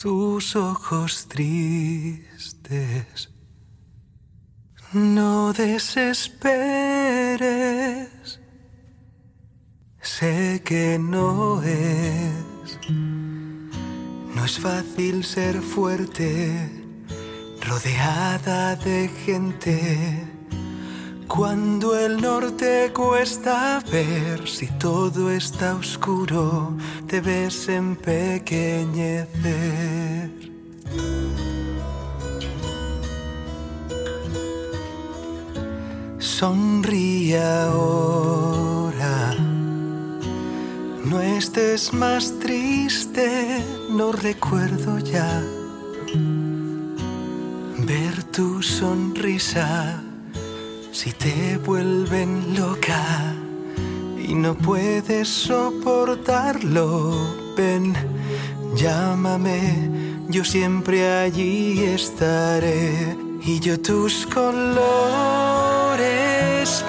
tus 0.00 0.56
ojos 0.56 1.28
tristes. 1.28 3.30
No 4.94 5.52
desesperes, 5.52 8.40
sé 10.00 10.62
que 10.64 10.98
no 10.98 11.62
es, 11.62 12.78
no 12.88 14.44
es 14.44 14.58
fácil 14.58 15.22
ser 15.22 15.60
fuerte, 15.60 16.70
rodeada 17.60 18.76
de 18.76 19.10
gente 19.26 20.39
cuando 21.30 21.96
el 21.96 22.20
norte 22.20 22.92
cuesta 22.92 23.80
ver, 23.92 24.48
si 24.48 24.66
todo 24.66 25.30
está 25.30 25.76
oscuro, 25.76 26.76
debes 27.06 27.68
empequeñecer. 27.68 30.30
Sonríe 36.18 37.40
ahora, 37.40 39.36
no 41.04 41.20
estés 41.20 41.92
más 41.92 42.34
triste, 42.40 43.64
no 43.90 44.10
recuerdo 44.10 44.98
ya 44.98 45.44
ver 47.78 48.24
tu 48.32 48.60
sonrisa 48.62 50.02
si 50.92 51.12
te 51.12 51.56
vuelven 51.58 52.54
loca 52.56 53.34
y 54.18 54.34
no 54.34 54.54
puedes 54.54 55.28
soportarlo, 55.28 57.12
ven, 57.56 57.94
llámame, 58.74 59.88
yo 60.28 60.44
siempre 60.44 61.08
allí 61.08 61.82
estaré 61.84 63.16
y 63.42 63.60
yo 63.60 63.80
tus 63.80 64.26
colores 64.26 64.80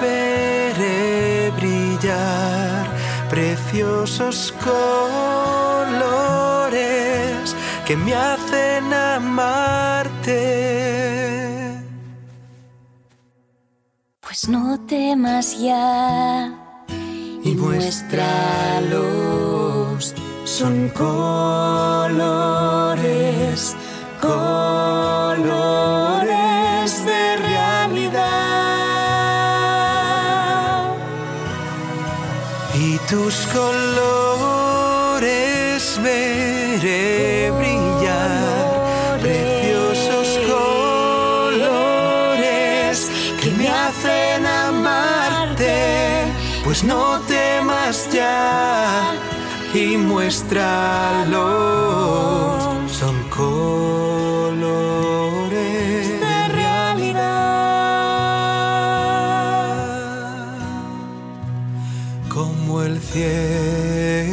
veré 0.00 1.50
brillar, 1.56 2.86
preciosos 3.30 4.52
colores 4.62 5.12
que 7.86 7.96
me 7.96 8.14
hacen 8.14 8.92
amarte. 8.92 10.42
Pues 14.32 14.48
no 14.48 14.80
temas 14.86 15.60
ya 15.60 16.50
y 17.44 17.54
muéstralos. 17.54 18.94
Son 20.44 20.88
colores, 20.88 22.16
colores 24.22 25.44
de 27.04 27.36
realidad. 27.36 28.22
Y 32.74 32.96
tus 33.10 33.46
colores 33.52 34.80
veré 36.02 37.50
brillar, 37.50 39.20
preciosos 39.20 40.38
colores 41.68 41.92
que 43.38 43.50
me 43.50 43.68
hacen. 43.68 44.21
Pues 46.72 46.84
no 46.84 47.20
temas 47.28 48.08
ya 48.10 49.12
y 49.74 49.98
muéstralos. 49.98 50.62
Son 52.90 53.14
colores 53.28 54.58
de 56.18 56.48
realidad 56.48 57.28
como 62.30 62.80
el 62.80 62.98
cielo. 63.02 64.32